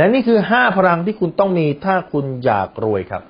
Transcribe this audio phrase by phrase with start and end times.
[0.00, 3.22] และนี่คือ 5 พลังที่คุณต้องมีถ้าคุณอยากรวยครับ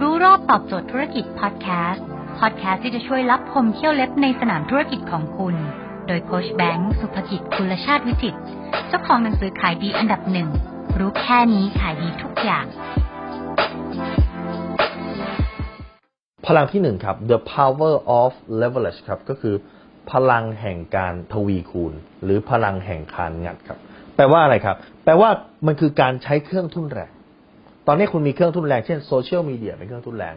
[0.00, 2.04] รู้รอบตอบโจทย์ธุรกิจพอดแคสต์
[2.38, 5.54] พอดแคสต์ที่จะช่วยรับพมเที่ยวเล็บในสนามธุรกิจของคุณ
[6.06, 8.34] โดยโคชแบงค์สุภกิจคุณชาติวิจิต
[8.88, 10.48] เจ้าของหนังสือขายดีอันดับหนึ่ง
[10.98, 12.66] รู้แค่นี้ขายดีทุกอย่าง
[16.46, 18.30] พลังที่หนึ่งครับ the power of
[18.60, 19.54] leverage ครับก็คือ
[20.12, 21.92] พลังแห่งการทวีคูณ
[22.24, 23.78] หรือพลังแห่งคานงัดครับ
[24.16, 25.30] แปลว่าอะไรครับ แปลว่า
[25.66, 27.10] มันคือการใช้เครื่องทุนแรง
[27.86, 30.34] ตอนนี้คุณมีเครื่องทุนแรง เช่นโซเชียลมีเดียเป็นเครื่องทุนแรง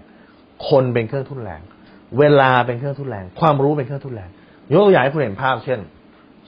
[0.70, 1.62] คนเป็นเครื่องทุนแรง
[2.20, 4.30] เวลาเป็นเครื่องทุนแรง ความรู้เป็นเครื่องทุนแรง
[4.71, 5.80] ยกตัวอย่างให้คุณเห็นภาพ เช่น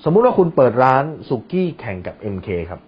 [0.04, 2.80] สมมุติว่าคุณเปิดร้านสุกี้แข่งกับ MK ครับ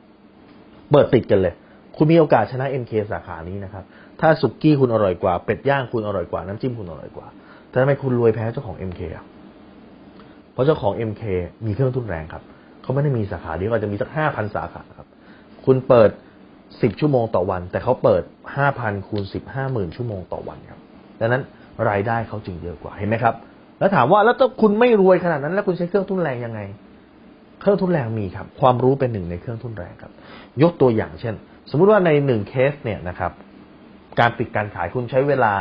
[0.91, 1.53] เปิดติดกันเลย
[1.95, 3.83] คุณมีโอกาสชนะ MK สาขานี้นะครับ
[4.21, 7.27] ถ้าสุกี้คุณอร่อยกว่า เป็ดย่างคุณอร่อยกว่า น้ำจิ้มคุณอร่อยกว่า
[7.69, 9.25] แต่ทำไมคุณรวยแพ้เจ้าของ MK อะ
[10.57, 11.23] เพราะเจ้าของ MK
[11.65, 12.43] มีเครื่องทุนแรงครับ
[12.81, 15.07] เขาไม่ได้มีสาขาเดียวอาจจะมีสักห้าพันสาขาครับ
[15.65, 16.09] คุณเปิด
[16.81, 18.23] สิบชั่วโมงต่อวัน แต่เขาเปิด
[18.55, 20.79] ห้าพันคูณสิบห้าหมื่นชั่วโมงต่อวันครับ
[21.19, 21.41] ดังนั้น
[21.89, 23.35] รายได้เขาจึงเยอะกว่าเห็นไหมครับ
[23.79, 26.59] แล้วถามว่าแล้วถ้าคุณไม่รวยขนาดนั้น แล้วคุณใช้เครื่องทุนแรงยังไง
[27.61, 30.11] เครื่องทุนแรงมีครับ ความรู้เป็นหนึ่งในเครื่องทุนแรงครับ
[30.61, 31.35] ยกตัวอย่างเช่น
[31.69, 33.31] สมมุติว่าในหนึ่งเคสเนี่ยนะครับ
[34.19, 35.53] การปิดการขายคุณใช้เวลา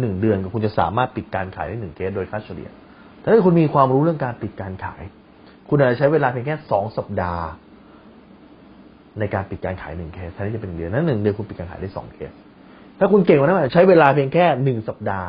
[0.00, 2.70] หนึ่งเดือนคุณจะสามารถปิดการขายได้หนึ่งเคสโดยค่าเฉลี่ย
[3.22, 5.02] แต่ถ้าคุณมีความรู้เรื่องการปิดการขาย
[5.68, 7.44] คุณอาจจะใช้เวลาเพียงแค่สองสัปดาห์
[9.18, 12.32] ในการปิดการขายหนึ่งเคสแทนที่จะเป็นเดือนนั้นหนึ่งเดือนคุณปิดการขายได้สองเคส
[12.98, 15.28] ถ้าคุณเก่งกว่านั้นอาจจะใช้เวลาเพียงแค่หนึ่งสัปดาห์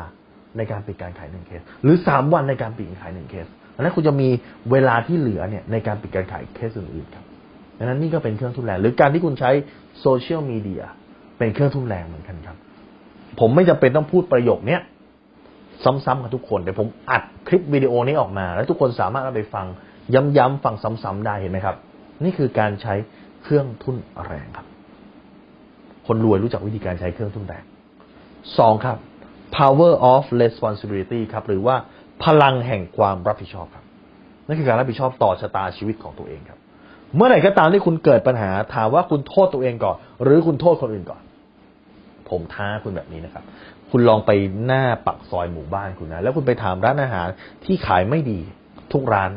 [0.56, 4.28] ในการปิดการขายหนึ่งเคส หรือสามวันในการปิดการขายหนึ่งเคสดังนั้นคุณจะมี
[4.70, 7.24] เวลาที่เหลือเนี่ยในการปิดการขายเคสอื่นๆครับ
[7.78, 9.50] ดังนั้นนี่ก็เป็นเครื่องทุนแรง หรือการที่คุณใช้
[10.00, 10.82] โซเชียลมีเดีย
[11.38, 12.56] เป็นเครื่องทุนแรงเหมือนกันครับ
[13.40, 14.80] ผมไม่จำเป็นต้องพูดประโยคเนี้ย
[15.84, 19.66] ซ้ำๆกับทุกคนแต่ผมอัดคลิปวิดีโอนี้ออกมา แล้วทุกคนสามารถเอาไปฟัง
[20.14, 21.76] ย้ำๆฟังซ้ำๆได้เห็นไหมครับ
[22.24, 22.94] นี่คือการใช้
[23.42, 24.66] เครื่องทุ่นแรงครับ
[26.06, 27.64] คนรวยรู้จักวิธีการใช้เครื่องทุ่นแรง
[28.58, 28.98] สองครับ
[29.58, 31.76] power of responsibility ครับหรือว่า
[32.24, 33.84] พลังแห่งความรับผิดชอบครับ
[34.46, 36.58] นั่นคือการรับผิดชอบต่อชะตาชีวิตของตัวเองครับ
[37.16, 41.22] เมื่อไหร่ก็ตามที่คุณเกิดปัญหา ถามว่าคุณโทษตัวเองก่อน หรือคุณโทษคนอื่นก่อน
[42.30, 43.44] ผมท้าคุณแบบนี้นะครับ
[43.90, 44.30] คุณลองไป
[44.66, 47.28] หน้าปักซอยหมู่บ้านคุณนะ แล้วคุณไปถามร้านอาหาร
[47.64, 48.38] ที่ขายไม่ดี
[48.92, 49.30] ทุกร้าน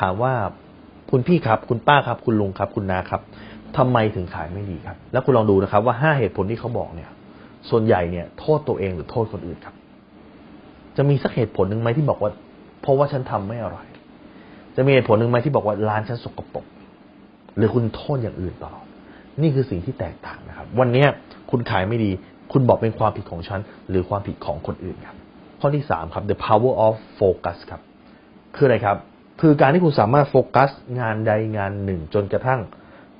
[0.00, 0.32] ถามว่า
[1.10, 3.20] คุณพี่ครับ คุณป้าครับ คุณลุงครับ คุณนาครับ
[3.76, 7.10] ทำไมถึงขายไม่ดีครับ แล้วคุณลองดูนะครับ ว่าห้าเหตุผลที่เขาบอกเนี่ย
[7.70, 9.74] ส่วนใหญ่เนี่ย โทษตัวเองหรือโทษคนอื่นครับ
[10.96, 12.30] จะมีสักเหตุผลหนึ่งไหมที่บอกว่า
[12.82, 13.86] เพราะว่าฉันทำไม่อร่อย
[14.76, 16.66] จะมีเหตุผลหนึ่งไหมที่บอกว่าร้านฉันสกปรก
[17.56, 18.74] หรือคุณโทษอย่างอื่นต่อ
[19.42, 21.08] นี่คือสิ่งที่แตกต่างนะครับ วันเนี้ย
[21.50, 22.10] คุณขายไม่ดี
[22.52, 25.16] คุณบอกเป็นความผิดของฉัน หรือความผิดของคนอื่นครับ
[25.60, 27.80] ข้อที่สามครับ the power of focus ครับ
[28.56, 28.96] คืออะไรครับ
[29.40, 32.60] คือการที่คุณสามารถโฟกัส งานใดงานหนึ่ง จนกระทั่ง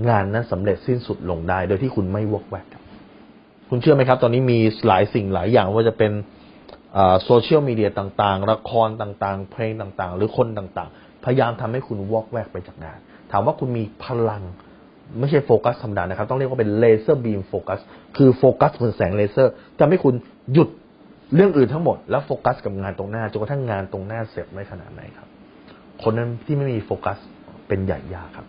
[0.08, 2.84] งานนั้นสำเร็จสิ้นสุดลงได้ โดยที่คุณไม่วอกแวกครับ
[3.68, 4.58] คุณเชื่อไหมครับ ตอนนี้มี
[4.88, 6.12] หลายสิ่งหลายอย่างว่าจะเป็น
[7.24, 12.98] โซเชียลมีเดียต่างๆ ละครต่างๆ เพลงต่างๆ หรือคนต่างๆ พยายามทำให้คุณวอกแวกไปจากงาน
[13.30, 14.42] ถามว่าคุณมีพลัง
[15.19, 17.81] ไม่ใช่โฟกัสธรรมดานะครับ ต้องเรียกว่าเป็น laser beam focus
[18.16, 20.15] คือโฟกัสเหมือนแสงเลเซอร์จะให้คุณ
[20.53, 20.69] หยุด
[21.34, 25.28] เรื่องอื่นทั้งหมด แล้วโฟกัสกับงานตรงหน้าจนกระทั่งงานตรงหน้าเสร็จไม่ขนาดไหนครับ
[26.03, 27.19] คนนั้นที่ไม่มีโฟกัส
[27.69, 28.47] เป็นใหญ่ยากครับ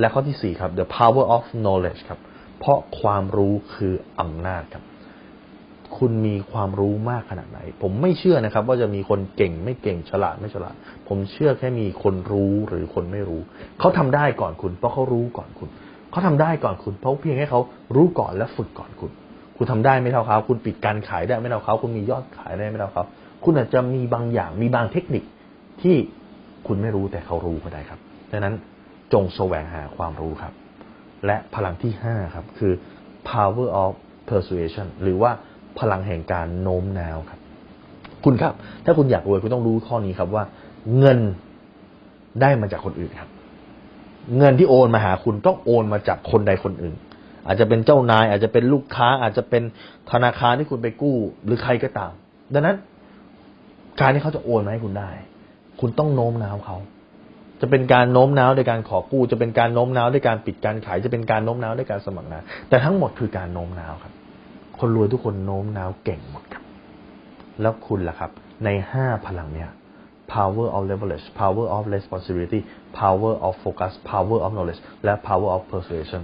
[0.00, 2.20] และข้อที่สี่ครับ the power of knowledge ครับ
[2.58, 4.84] เพราะความรู้คืออำนาจครับ
[5.98, 10.74] คุณมีความรู้มากขนาดไหน ผมไม่เชื่อนะครับ ว่าจะมีคนเก่งไม่เก่งฉลาดไม่ฉลาด
[11.08, 13.40] ผมเชื่อแค่มีคนรู้หรือคนไม่รู้
[13.80, 15.68] เขาทำได้ก่อนคุณ เพราะเขารู้ก่อนคุณ
[16.10, 17.60] เขาทำได้ก่อนคุณ เพราะเพียงแค่เขา
[17.96, 19.10] รู้ก่อนและฝึกก่อนคุณ
[19.56, 23.04] คุณทำได้ไม่เท่าเขา คุณปิดการขายได้ไม่เท่าเขา คุณมียอดขายได้ไม่เท่าเขา
[23.44, 25.24] คุณอาจจะมีบางอย่างมีบางเทคนิค
[25.82, 25.96] ที่
[26.66, 28.54] คุณไม่รู้แต่เขารู้ก็ได้ครับดังนั้น
[29.12, 30.52] จงแสวงหาความรู้ครับ
[31.26, 32.72] และพลังที่ห้าครับคือ
[33.30, 33.92] power of
[34.28, 35.30] persuasion หรือว่า
[35.80, 37.40] พลังแห่งการโน้มน้าวครับ
[38.24, 40.44] คุณครับ ถ้าคุณอยากรวยคุณต้องรู้ข้อนี้ครับว่า
[40.98, 41.18] เงิน
[42.40, 43.30] ได้มาจากคนอื่นครับ
[44.38, 46.96] เงินที่โอนมาหาคุณต้องโอนมาจากคนใดคนอื่น
[47.46, 49.62] อาจจะเป็นเจ้านาย อาจจะเป็นลูกค้า อาจจะเป็น
[50.10, 52.12] ธนาคารที่คุณไปกู้ หรือใครก็ตาม
[52.54, 52.76] ดังนั้น
[54.00, 55.10] การที่เขาจะโอนมาให้คุณได้
[55.80, 56.76] คุณต้องโน้มน้าวเขา
[57.60, 64.12] จะเป็นการโน้มน้าวในการขอกู้ จะเป็นการโน้มน้าวด้วยการปิดการขาย จะเป็นการโน้มน้าวด้วยการสมัครงาน แต่ทั้งหมดคือการโน้มน้าวครับ
[64.80, 66.64] คนรวยทุกคนโน้มน้าวเก่งหมดครับ
[67.60, 68.30] แล้วคุณล่ะครับ
[68.64, 69.68] ในห้าพลังเนี้ย
[70.32, 72.60] power of leverage power of responsibility
[73.00, 76.22] power of focus power of knowledge และ power of persuasion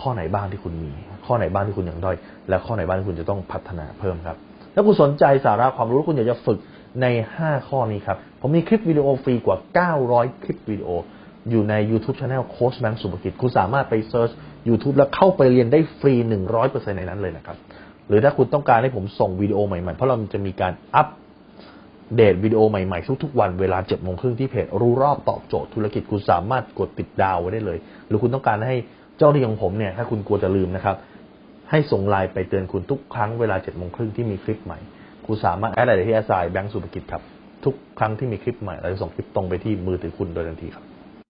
[0.00, 0.92] ข้อไหนบ้างที่คุณมี
[1.26, 2.16] ข้อไหนบ้างที่คุณยังด้อย
[2.48, 4.36] และข้อไหนบ้างที่คุณจะต้องพัฒนาเพิ่มครับ
[4.74, 6.58] ถ้าคุณสนใจสาระความรู้คุณอยากจะฝึก
[7.02, 7.06] ใน
[7.38, 9.56] 5 ข้อนี้ครับ ผมมีคลิปวิดีโอฟรีกว่า
[10.00, 10.90] 900 คลิปวิดีโอ
[11.50, 14.30] อยู่ใน YouTube Channel โค้ชแบงค์สุภกิจ คุณสามารถไป search
[14.68, 16.14] YouTube แล้วเข้าไปเรียนได้ฟรี
[16.56, 17.56] 100%ในนั้นเลยนะครับ
[18.08, 21.08] หรือถ้าคุณต้องการให้ผมส่งวิดีโอใหม่ๆ เพราะเราจะมีการอัป
[22.16, 28.76] เดตวิดีโอใหม่ๆ ทุกๆ วันเวลา7โมงครึ่งที่เพจรู้รอบตอบโจทย์ธุรกิจคุณสามารถกดติดดาวไว้ได้เลย หรือคุณต้องการให้
[29.18, 30.96] เจ้าหน้าที่ของผมเนี่ยถ้าคุณกลัวจะลืมนะครับ
[31.70, 34.78] ให้ส่งไลน์ไปเตือนคุณทุกครั้งเวลา7โมงครึ่งที่มีคลิปใหม่
[35.26, 37.22] คุณสามารถ add LINE ที่ at sign แบงค์สุภกิจครับ
[37.64, 40.84] ทุกครั้งที่มีคลิปใหม่เราจะส่งคลิปตรงไปที่มือถือคุณโดยทันทีครับ